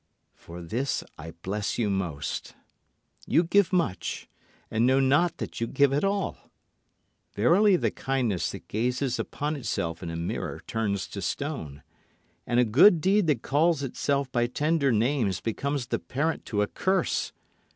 For 0.33 0.63
this 0.63 1.03
I 1.19 1.29
bless 1.43 1.77
you 1.77 1.87
most: 1.87 2.55
You 3.27 3.43
give 3.43 3.71
much 3.71 4.27
and 4.71 4.87
know 4.87 4.99
not 4.99 5.37
that 5.37 5.61
you 5.61 5.67
give 5.67 5.93
at 5.93 6.03
all. 6.03 6.49
Verily 7.35 7.75
the 7.75 7.91
kindness 7.91 8.49
that 8.49 8.67
gazes 8.67 9.19
upon 9.19 9.55
itself 9.55 10.01
in 10.01 10.09
a 10.09 10.15
mirror 10.15 10.59
turns 10.65 11.05
to 11.09 11.21
stone, 11.21 11.83
And 12.47 12.59
a 12.59 12.65
good 12.65 12.99
deed 12.99 13.27
that 13.27 13.43
calls 13.43 13.83
itself 13.83 14.31
by 14.31 14.47
tender 14.47 14.91
names 14.91 15.39
becomes 15.39 15.85
the 15.85 15.99
parent 15.99 16.45
to 16.47 16.63
a 16.63 16.67
curse. 16.67 17.31